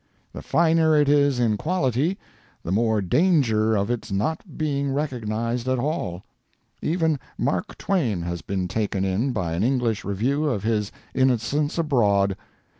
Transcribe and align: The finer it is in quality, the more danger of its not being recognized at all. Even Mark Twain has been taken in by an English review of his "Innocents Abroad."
The 0.33 0.41
finer 0.41 0.99
it 0.99 1.07
is 1.07 1.39
in 1.39 1.57
quality, 1.57 2.17
the 2.63 2.71
more 2.71 3.03
danger 3.03 3.75
of 3.75 3.91
its 3.91 4.11
not 4.11 4.57
being 4.57 4.91
recognized 4.91 5.67
at 5.69 5.77
all. 5.77 6.23
Even 6.81 7.19
Mark 7.37 7.77
Twain 7.77 8.23
has 8.23 8.41
been 8.41 8.67
taken 8.67 9.05
in 9.05 9.31
by 9.31 9.53
an 9.53 9.61
English 9.63 10.03
review 10.03 10.45
of 10.45 10.63
his 10.63 10.91
"Innocents 11.13 11.77
Abroad." 11.77 12.35